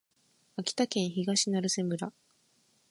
[0.57, 2.11] 秋田県東成瀬村